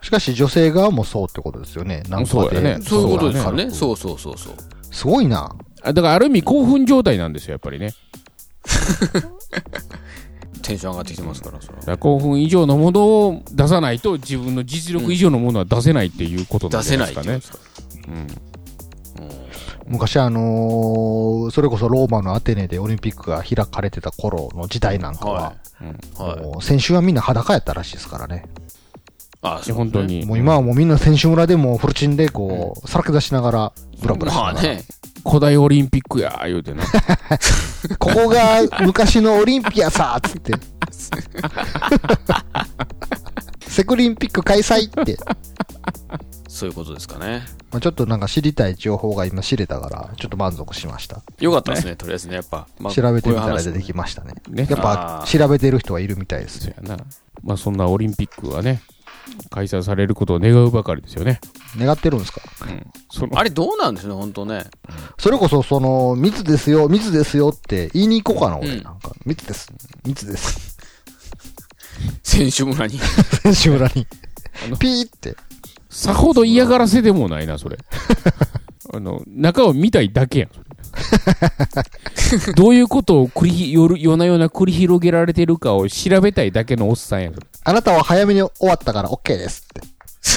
[0.03, 2.03] しかし女性側もそうってことですよね。
[2.09, 3.65] なんかそうやねそういうことですよね。
[3.65, 4.55] うそうそうそうそう。
[4.91, 5.55] すごいな。
[5.83, 7.95] あだからある意味興奮状態なんですよ、やっぱりね。
[10.63, 17.43] テンション上がってきてますから、それ興奮以上のものを出さないと自分の実力以上のものは出せないっていうことなんですかないいってことねで。
[17.43, 17.59] すか。
[19.91, 25.55] 昔あのーそれこそローマのアテネでオリンピックが開かれてた頃の時代なんかは、
[26.17, 26.43] ははい。
[26.43, 28.45] もう選手はみんな裸やったらしいですからね。
[29.43, 30.05] あ、本当。
[30.05, 30.25] に。
[30.27, 34.55] もう今はもうみんな選手村でもフルチンでこう、さらけ出しながら、ブラブラしながら。
[34.55, 34.85] まあね。
[35.27, 36.85] 古代オリンピックや、言うてな。
[37.99, 40.53] ここが昔のオリンピアさつって。
[43.67, 45.17] セクリンピック開催って。
[46.61, 47.43] そういうことですかね。
[47.71, 51.23] まあ、ちょっとなんか知りたい情報が今知れたから、ちょっと満足しました。
[51.41, 52.69] よかったですね、とりあえずね、やっぱ。
[52.79, 54.35] まあ調べてみたら出てきましたね。
[54.51, 56.75] ねやっぱ調べてる人はいるみたいですそう。
[56.77, 57.03] やな。
[57.43, 58.83] まあそんなオリンピックはね、
[59.49, 61.41] 開催されることを願うばかりですよね。
[61.79, 62.43] 願ってるんですか？
[62.69, 62.87] うん。
[63.11, 64.67] そのあれどうなんですね、本当ね。
[65.19, 68.69] それこそ、その、密ですよ、密ですよって言いに行こうかな、俺。
[68.69, 69.73] うんなんか、密です。
[70.05, 70.77] 密です。
[72.23, 72.99] 選手村に。
[73.43, 74.07] 選手村に
[74.67, 74.77] あの。
[74.77, 75.35] ピーって。
[75.91, 77.77] さほど嫌がらせでもないな、それ。
[78.95, 80.51] あの、中を見たいだけやん、
[82.57, 87.35] どういうことを繰りひ、夜、夜な夜な繰り広げられてるかを調べたいだけのおっさんやん。
[87.65, 89.89] あなたは早めに終わったから OK ですって。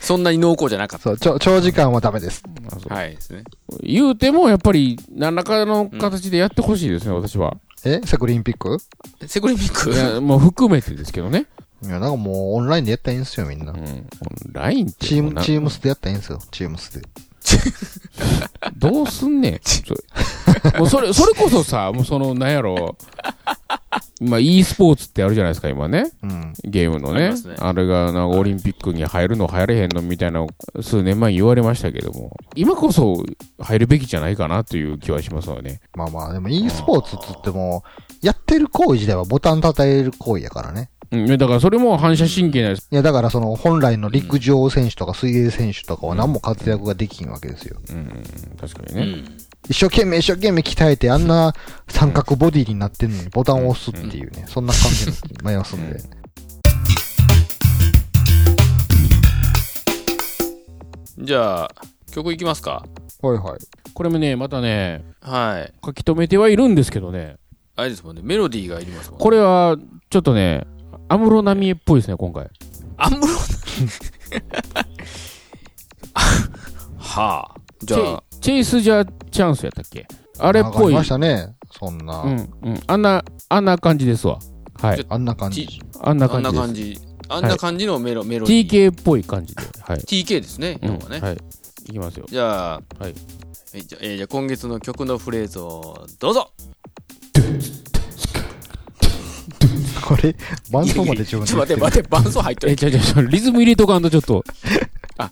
[0.00, 2.42] そんなに濃厚じゃなかっそう、ちょ、長時間はダメです。
[2.88, 3.44] はい、ですね。
[3.82, 7.56] 言うても、やっぱり、何らかの形でやってほしいですね、私は。
[7.84, 8.00] え？
[8.04, 8.78] セクリンピック？
[9.26, 9.90] セクリンピック？
[9.92, 11.46] いや、もう含めてですけどね。
[11.84, 13.76] いや、なんかもうオンラインでやったらいいんすよ、みんなう。
[13.76, 13.78] ん。
[13.78, 14.06] オン
[14.52, 17.06] ラインってチーム、チームスでやったらいいんすよ、チームスで。
[18.76, 19.60] どうすんねん。
[19.62, 20.00] それ
[20.78, 22.96] もうそれ、それこそさ、もうその、なんやろ。
[24.20, 26.10] まあ、e スポーツってあるじゃないですか、今ね。
[26.22, 26.52] うん。
[26.64, 27.34] ゲームのね。
[27.34, 30.46] あねあれが、なんかオリンピックに入るの入れへんのみたいな、
[30.80, 33.24] 数年前に言われましたけども、今こそ
[33.58, 35.80] 入るべきじゃないかなという気はしますわね。
[35.94, 37.84] まあまあ、でも e スポーツって言っても、
[38.22, 40.90] やってる行為自体はボタン叩える行為やからね。
[41.14, 42.88] うん、だからそれも反射神経ないです。
[42.90, 47.78] いや、だからその本来の陸上選手とか水泳選手とかは何も活躍ができんわけですよ。
[47.90, 48.24] うん、
[48.60, 49.02] 確かにね。
[49.02, 49.24] うん。
[49.68, 51.54] 一生懸命一生懸命鍛えてあんな
[51.88, 56.00] 三角ボディになってんのにボタンを押すっていうね、そんな感じになりますんで。
[61.18, 61.70] じゃあ、
[62.12, 62.84] 曲いきますか？
[63.22, 63.58] はいはい。
[63.94, 65.72] これもね、またね、はい。
[65.84, 67.36] 書き留めてはいるんですけどね、
[67.76, 69.22] あれですもんね、メロディーがいりますもんね。
[69.22, 69.76] これは、
[70.10, 70.66] ちょっとね、
[71.08, 72.48] 安室奈美恵っぽいですね、今回。
[72.96, 73.26] アムロ
[76.98, 77.54] はあ。
[77.82, 80.06] じゃあ、チェイス・ジャ・チャンスやったっけ？
[80.38, 80.88] あれっぽい。
[80.88, 81.54] りましたね。
[81.78, 82.80] そんな、うん、うん。
[82.86, 84.38] あんな、あんな感じですわ。
[84.80, 85.06] はい。
[85.08, 85.68] あんな感じ。
[86.00, 86.98] あんなあんな感じ。
[87.28, 88.90] あんな感じのメロ、メロディー。
[88.90, 89.62] TK っぽい感じで。
[89.80, 89.98] はい。
[89.98, 91.20] TK ですね、うん今日はね。
[91.20, 91.38] はい。
[91.88, 92.26] いきますよ。
[92.28, 93.14] じゃあ、はい
[93.76, 96.50] えじゃあえーじゃあ今月の曲のフレーズをどうぞ
[100.04, 100.36] これ、
[100.70, 102.76] 伴奏まで自分でちょっと待って待って、伴奏入っとえ、る。
[102.76, 104.44] ちょちょちょ、リズム入れとかんとちょっと。
[105.16, 105.30] あ、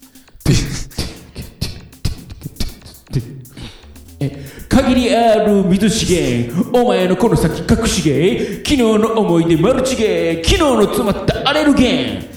[4.68, 12.30] 限りある水資源お前のこの先隠し芸昨日の思い出マルチ芸昨日の詰まったアレルゲン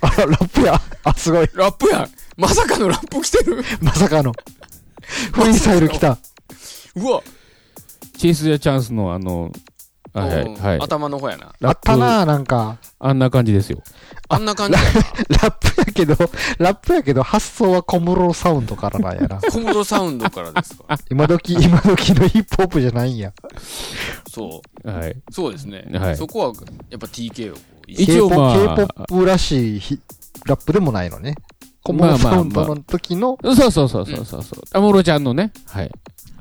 [0.00, 0.80] あら、ラップや。
[1.04, 1.48] あ、すごい。
[1.54, 4.32] ラップやんまさかのラップ来てるまさかの。
[5.32, 6.18] フリースタイル来た。
[6.96, 7.22] うわ、
[8.16, 9.58] チェイス・やチャンスのあの、あ
[10.20, 10.78] はい。
[10.80, 11.48] 頭の方やな。
[11.48, 12.78] あラップったななんか。
[12.98, 13.82] あんな感じですよ。
[14.28, 14.90] あんな感じやな。
[15.42, 16.16] ラップやけど、
[16.58, 19.40] ラップやけど、発想は小室サウンドからなんやな。
[19.40, 23.32] コモドサウンドからですか 今時、今時のヒップホップじゃないんや。
[24.30, 24.90] そう。
[24.90, 25.16] はい。
[25.30, 25.86] そうですね。
[25.92, 26.52] はいそこは、
[26.90, 27.56] やっぱ TK を。
[27.86, 30.00] 一応 K-POP まあ K-POP らしいヒ
[30.44, 31.34] ラップでもないのね。
[31.82, 34.62] 小室サウンドの時の、そうそうそうそうそうそう。
[34.72, 35.90] アムロちゃんのね、はい。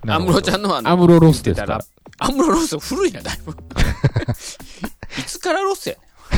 [0.06, 1.80] アムロちゃんのあの、アムロロスですから。
[2.19, 3.51] アムロロス古いな、だいぶ。
[5.19, 5.95] いつからロスや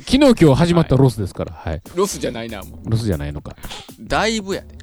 [0.00, 1.52] 昨日今日始まったロスですから。
[1.52, 1.82] はい。
[1.94, 2.90] ロスじゃないな、もう。
[2.90, 3.56] ロスじゃないのか。
[4.00, 4.73] だいぶやで。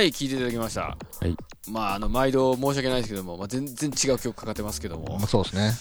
[0.00, 0.80] はい、聞いていただきました。
[0.80, 1.36] はい。
[1.70, 5.26] まあ、あの、毎度申し訳ないですけども、まあ、全然違う曲かかってますけどもまあ。
[5.26, 5.72] そうですね。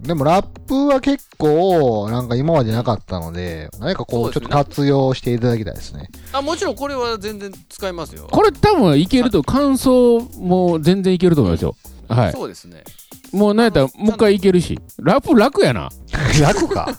[0.00, 6.10] でもラップは結構、なんか今までなかったので、何かこう、ちょっと活用していただきたいですね。
[6.32, 8.26] あ、もちろんこれは全然使いますよ。
[8.32, 11.76] これ多分いけると、感想も全然いけると思いますよ。
[12.08, 12.32] はい。
[12.32, 12.82] そうですね。
[13.30, 14.76] もうなんやったら、もう一回いけるし。
[14.98, 15.88] ラップ楽やな。
[16.42, 16.98] 楽か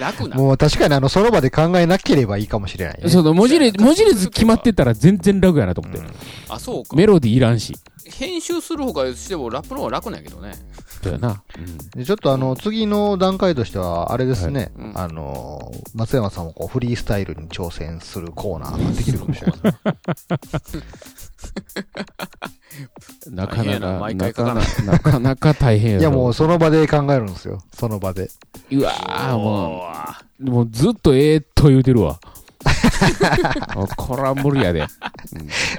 [0.00, 0.36] 楽な。
[0.36, 3.08] もう確かにあの、その場で考えなければいいかもしれない、ね。
[3.08, 6.00] そ文字列、文字列決まってたら全然楽やなと思って。
[6.48, 6.96] あ、そうか。
[6.96, 7.74] メロディーいらんし。
[8.10, 10.52] 編集するほかしてもラップの方が楽なんやけどね。
[11.02, 11.42] そうやな。
[11.94, 19.70] でちょっとあの、次の段階としては、あれですね、うんあの、松山さんもこう、フリースタイルに挑戦するコーナーができるかもしれないで
[20.64, 20.82] すね。
[23.30, 26.32] なかななか、かな回書かなかなか大変やいやもうう。
[26.32, 27.62] その場で考えるんですよ。
[27.72, 28.30] その場で。
[28.70, 29.86] うわー、も
[30.40, 32.20] う、もうずっとえーっと言うてるわ。
[33.96, 34.86] こら無理やで。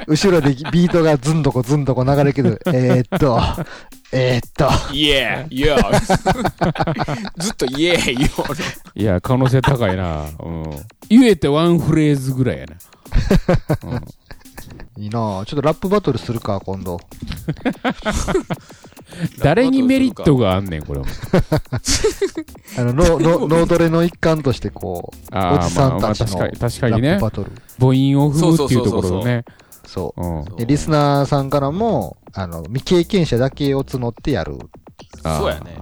[0.07, 3.39] 後ろでビートがずんどこずんどこ流れるけど、 えーっと、
[4.11, 10.25] えーっと、イエーイエーずっとイエーイいや、可能性高いな。
[10.39, 10.63] うん。
[11.09, 12.75] 言えてワンフレーズぐらいやな。
[14.97, 15.45] いいなぁ。
[15.45, 16.99] ちょっとラップバトルするか、今度。
[19.39, 21.05] 誰にメリットがあんねん、これは。
[22.77, 27.51] あの、ノノ 脳トレの一環として、こう、おじさんたちのまあまあ確かに確かにねラップバトル。
[27.79, 27.95] 母音を
[28.33, 29.45] 踏むっていうところでね。
[29.85, 30.21] そう。
[30.21, 30.55] うん。
[30.55, 34.57] で、リスナーさんからも、あの、未経験者だけを募ってやる。
[35.23, 35.77] そうやね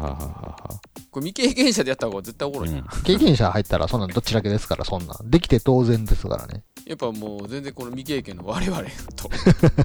[1.12, 2.78] これ未経験者でやった方が絶対おもろいな。
[2.78, 5.30] うん経験者入ったら、そんなんどっちだけですから、そんなん。
[5.30, 6.63] できて当然ですからね。
[6.89, 8.82] やっぱもう全然この未経験の我々
[9.15, 9.30] と。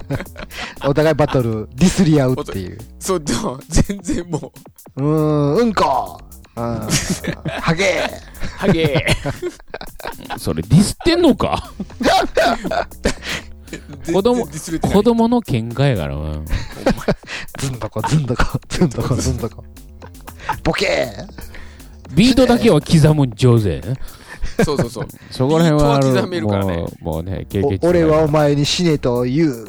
[0.89, 2.79] お互いバトル、ディスり合うっていう。
[2.99, 4.51] そう、でも全然も
[4.95, 6.19] う、うーん、うんこ
[6.55, 8.09] うん、はげ
[8.57, 9.05] ハゲ
[10.39, 11.71] それディスってんのか？
[11.99, 12.87] ー
[14.11, 16.21] 子供子供の喧嘩やからな。
[16.31, 16.41] ー
[17.59, 19.63] ずんどこ、ずんどこ、ずんどこ、ずんどこ。
[20.63, 21.11] ボケ
[22.15, 23.83] ビートだけは刻むん上手。
[24.63, 25.07] そうそうそう。
[25.31, 29.65] そこら辺は刻めるからねもうもうね、経ー験俺はお前に死ねと言う。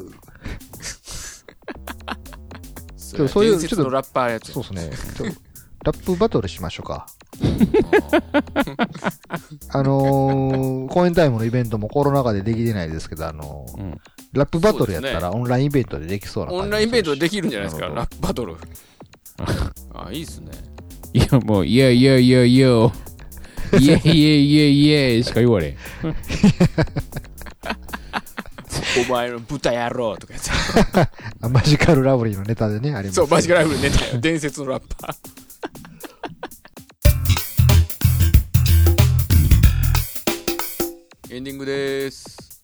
[2.97, 5.31] そうそういう伝説のラッパーやつやそうですね。
[5.31, 5.41] ちょ
[5.85, 7.07] ラップバトルしましょうか。
[9.71, 14.01] あのー、公演タイムのイベントもコロナ禍でできてないですけど、あのーうん
[14.33, 18.55] ラップバトルやったらオンラインイベントでできそうな感じオンラインイベントできるんじゃないですか、ラップバトル。
[19.95, 20.51] あ、いいっすね。
[21.15, 22.69] いや、もう、いやいやいやいや、
[23.79, 25.77] いやいやいやいやしか言われん。
[29.09, 30.51] お前の豚野郎とかやつ。
[31.43, 33.17] あマジカルラブリーのネタでね、あります。
[33.17, 34.21] そう、マジカルライブネタよ。
[34.21, 35.17] 伝説のラッパー。
[41.35, 42.63] エンディングです。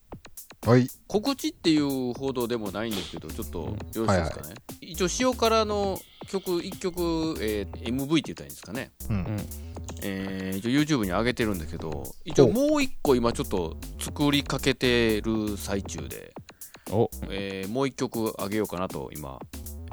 [0.65, 0.89] はい。
[1.09, 4.55] 告知っていう報道でもないんですけど、ちょっとよろしいですかね。
[4.81, 8.93] 一応、塩辛の曲、1曲、えー MV って言ったらいいんですかね。
[9.11, 9.37] うん。
[10.03, 16.33] えー一応 YouTube に上げてるんですけど、一応もう一個今ちょっと作りかけてる最中で、
[16.91, 19.39] お、えーもう一曲上げようかなと今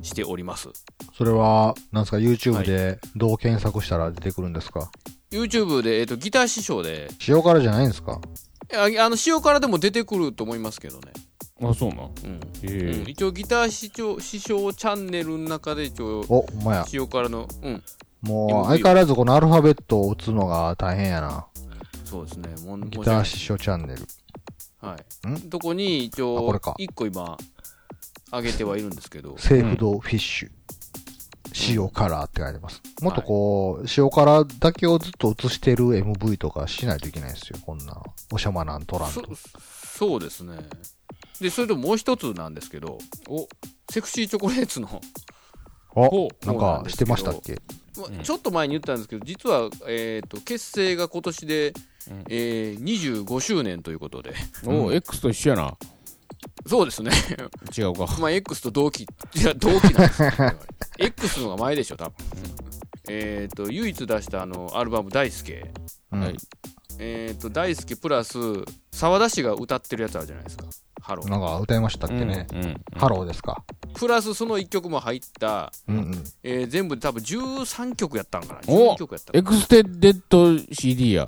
[0.01, 0.69] しております。
[1.17, 4.89] それは、なんですか、YouTube でどう検索したら出てくるんですか
[5.31, 8.19] ？YouTube で、えっとギター師匠で、塩辛じゃないんですか？
[8.71, 11.11] いやあの塩辛でも出てくると思いますけどね。
[11.61, 11.97] あ、そうなん。
[11.97, 12.05] うん。
[12.05, 12.39] うん。
[12.63, 16.85] え一応ギター師匠師匠チャンネルの中で一応お、ほんまや。
[16.93, 17.83] 塩辛の、うん、
[18.21, 21.47] もう、相変わらずこのアルファベットを打つのが大変やな。
[22.05, 22.55] そうですね。
[22.65, 24.07] もんギター師匠チャンネル。
[24.81, 25.27] はい。
[25.27, 25.49] ん？
[25.49, 27.37] とこに一あこ応れか、一個今、
[28.31, 30.51] 上げてはいるんですけど、セーフドフィッシュ。
[31.67, 32.81] 塩辛って書いてます。
[33.01, 37.57] もっとこう、塩辛だけをずっと映してる MV とかしないといけないですよ。
[37.65, 38.01] こんな、
[38.31, 39.31] おしゃまなんとらんそと。
[39.35, 40.57] そうですね。
[41.41, 43.47] で、それともう一つなんですけど、お
[43.91, 45.01] セクシーチョコレートの、
[45.95, 47.59] お、なんかしてましたっけ？
[47.99, 51.73] まあちょっと前に言ったんですけど、実は、えー、と結成が今年で、
[52.09, 54.33] うんえー25周年ということで、
[54.65, 55.77] お、X と一緒やな。
[56.65, 57.11] そうですね。
[57.77, 58.07] 違うか。
[58.19, 59.07] まあ、X と同期、い
[59.43, 60.31] や、同期なんですよ。
[60.97, 62.13] X の方が前でしょ、多分。
[63.09, 65.71] えっ、と、唯一出したあの、アルバム、大輔。
[66.11, 66.37] うんはい
[66.99, 68.37] えっ、と、大輔プラス、
[68.91, 70.65] 沢田氏が歌ってるやつあるじゃないですか。
[71.01, 71.29] ハロー。
[71.29, 72.45] なんか歌いましたっけね。
[72.53, 73.63] うんうんハローですか。
[73.95, 76.23] プラス、その1曲も入った、うんうん。
[76.43, 78.59] えー全部で多分13曲やったんかな。
[78.67, 81.25] お12曲やったエクステデッド CD や。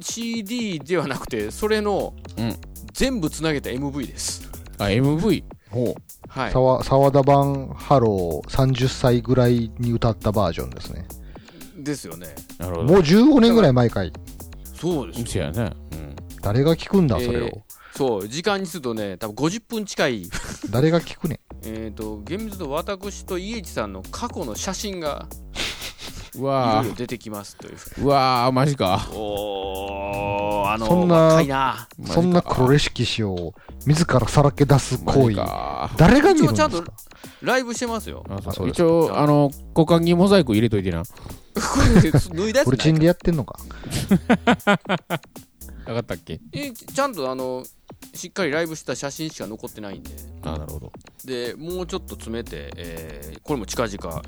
[0.00, 2.56] CD ではなくて、それの、うん
[2.94, 4.50] 全部つなげた MV です。
[4.78, 5.44] あ、MV。
[5.70, 5.94] ほ
[6.28, 6.52] はい。
[6.52, 11.06] 沢沢田版ハロー30歳ぐらいに歌ったバージョンですね。
[11.76, 12.26] ですよね。
[12.58, 12.62] う。
[12.62, 14.12] なるほもう15年ぐらい前かい。
[14.80, 15.50] そうですよ。
[15.50, 15.72] ね。
[15.92, 16.16] うん。
[16.42, 17.46] 誰が聞くんだ、それを。
[17.46, 20.30] えーそう、時間にするとね、多分50分近い
[20.70, 25.26] 誰が聞くねえー、と厳密と私と家地さんの過去の写真が
[26.38, 27.74] わろいろ出てきますという。
[27.74, 28.04] ー。
[28.04, 29.08] うわー、マジか。
[29.12, 31.88] おー、あの、そんな若いな。
[32.00, 32.06] ん。
[32.06, 33.54] そんな黒歴史を
[33.86, 35.34] 自らさらけ出す行為。
[35.34, 35.90] か。
[35.96, 36.92] 誰が見るんです一応ちゃんとか
[37.42, 38.24] ライブしてますよ。
[38.68, 41.02] 一応、あの、股間にモザイク入れといてな。
[41.74, 43.58] これ脱いだやつフルチンでやってんのか？
[45.86, 46.40] 上がったっけ？
[46.52, 47.64] えちゃんとあの
[48.14, 50.10] しっかりライブした写真しか残ってないんで
[50.42, 50.92] あなるほど。
[51.24, 54.22] でもうちょっと詰めて、えーこれも近々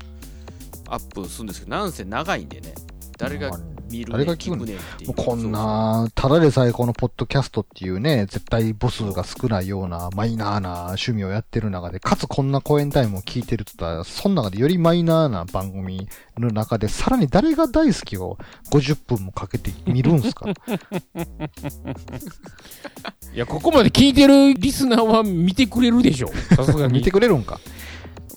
[0.87, 2.73] アップするんですけどなんせ長いんでね
[3.17, 3.51] 誰が
[3.91, 4.73] 見るね誰が聞くね
[5.05, 18.37] もうこんな、ただでさえこのポッドキャストっていうね、絶対母数が少ないようなマイナーな趣味をやってる中で、かつこんな公演タイムを聞いてるとったら、その中でよりマイナーな番組の中で、さらに誰が大好きを
[18.71, 20.45] 50分もかけて見るんすか？
[23.33, 26.27] いや、ここまで聞いてるリスナーは見てくれるでしょ。
[26.55, 26.93] さすがに。
[26.93, 27.59] 見てくれるんか？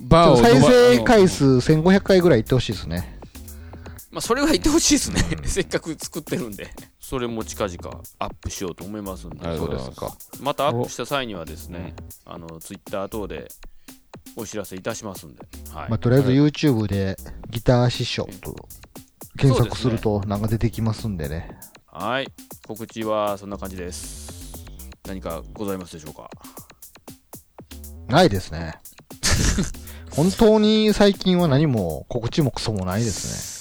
[0.00, 3.14] バーを再生回あ数1500回ぐらい行ってほしいですね。
[4.15, 5.21] まあ、それは言ってほしいですね。
[5.45, 6.71] せっかく作ってるんで。
[7.01, 9.43] それも近々アップしようと思いますんで。
[9.57, 10.17] そううですか。
[10.41, 13.49] またアップした際にはですねあのツイッター等で
[14.37, 15.43] お知らせいたしますんで、
[15.73, 15.91] はい。
[15.91, 17.17] まあ、とりあえず YouTube で
[17.51, 18.55] ギター師匠と
[19.37, 21.59] 検索するとなんか出てきますんでね。
[21.87, 22.29] はい。
[22.69, 24.65] 告知はそんな感じです。
[25.09, 26.31] 何かございますでしょうか？
[28.07, 28.75] ないですね。
[30.15, 33.53] 本当に最近は何も告知もクソもないですね。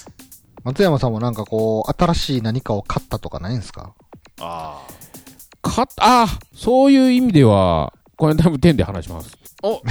[0.63, 3.93] 松山さんもなんかこう、新しい何かを買ったとかないんですか？
[4.39, 4.93] ああ。
[5.61, 9.37] 買ったあ、そういう意味では、これ多分点で話します。
[9.63, 9.81] あお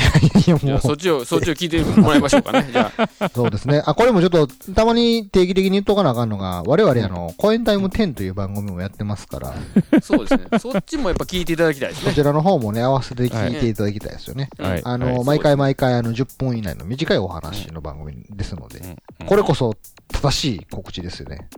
[0.46, 2.68] いやもじゃあそっちをそっちを聞いてもらいましょうかね。
[2.70, 3.04] じゃあ。
[3.24, 3.82] う、そうですね。
[3.86, 9.54] あ、これもちょっと、たまに定期的に言っとかなあかんのが、我々あの、コエンタイム10という番組もやってますから、
[10.02, 10.58] そうですね。
[10.58, 12.10] そっちもやっぱ聞いていただきたいですね。
[12.10, 14.50] こちらの方もね、合わせて聞いていただきたいですよね。
[14.58, 14.82] はい。
[14.84, 15.24] あの、はい。
[15.24, 18.80] 毎回毎回あの、10分以内の短いお話の番組ですので、
[19.20, 19.26] うん。
[19.26, 19.74] これこそ
[20.12, 21.48] 正しい告知ですよね。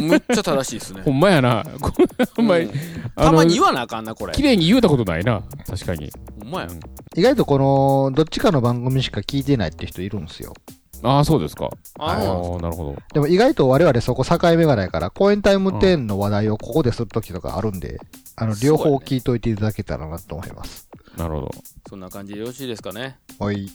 [0.00, 1.02] むっちゃ正しいですね。
[1.02, 1.62] ほんまやな。
[1.78, 1.92] こ
[2.36, 2.72] ほんまにうん、
[3.16, 4.32] たまに言わなあかんなこれ。
[4.32, 5.42] 綺麗に言うたことないな。
[5.66, 6.10] 確かに。
[6.42, 6.68] ほんまや。
[7.16, 10.54] 意外とこの、どっちかの番組しか聞いてないって人いるんですよ。
[11.02, 11.68] ああ、そうですか。
[11.98, 12.96] ああなるほど。
[13.12, 17.98] でも意外と我々そこ境目がないから、公演タイム10の話題をここでするときとかあるんで、
[18.36, 20.88] あの、両方聞いといていただけたらなと思います。
[21.18, 21.50] なるほど。
[21.88, 23.70] そんな感じでよろしいですかねおい。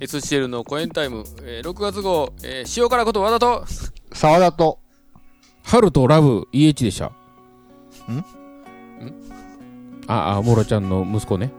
[0.00, 3.64] SCL のコエンタイム、えー6月号、えー塩辛こと和田と
[4.12, 4.78] 沢田と、
[5.62, 7.06] 春とラブ EH でした。
[7.06, 8.24] ん？
[10.06, 11.52] ああ、モロちゃんの息子ね。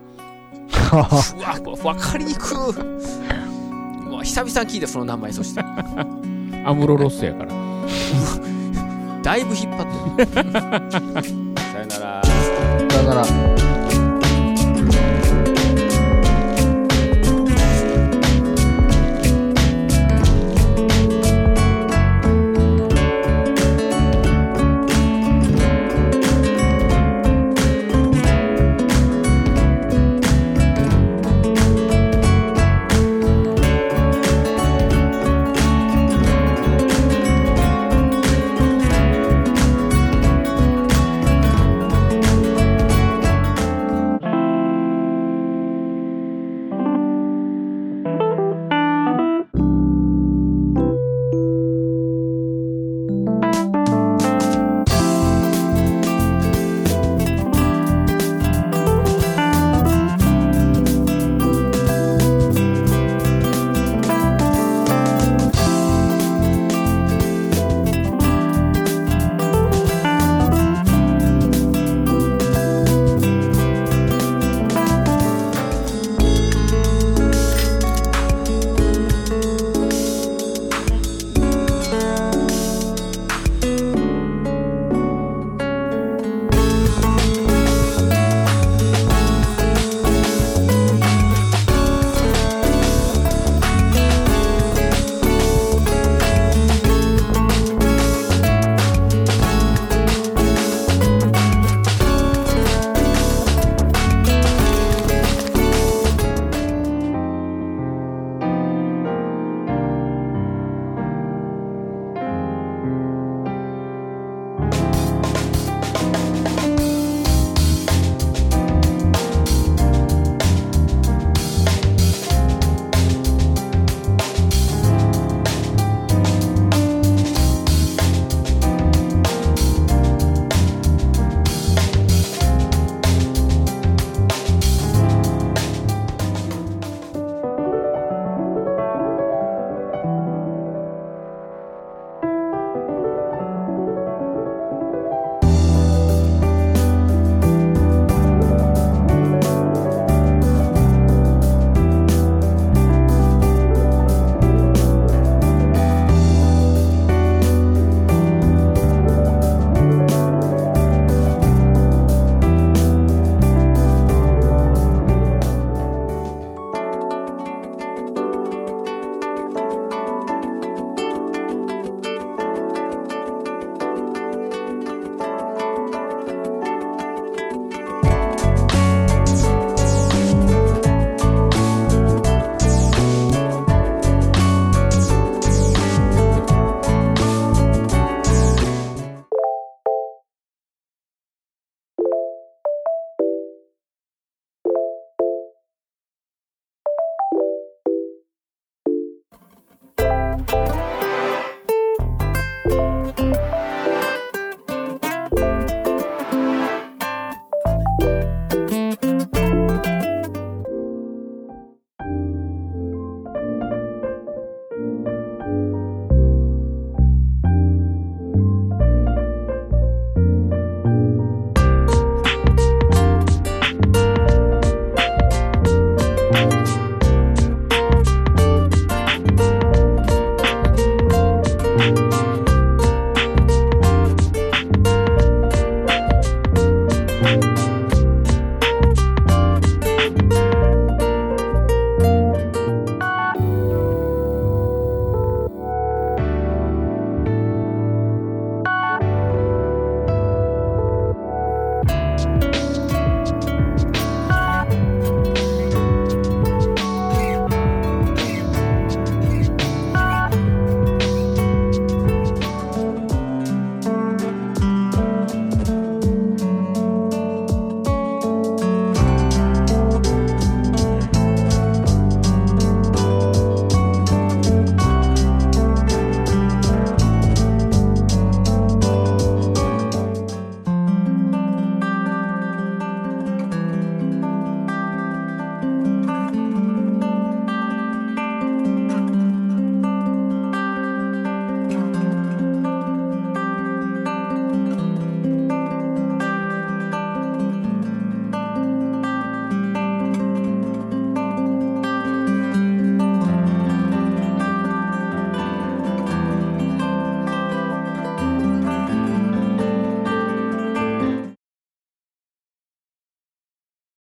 [0.91, 2.55] うわわかりにく
[4.07, 5.61] もう久々に聞いたその名前そして。
[6.65, 7.51] アムロロスやから。
[9.23, 10.51] だいぶ引っ張ってる。
[10.51, 12.21] さよなら
[12.87, 13.56] だから、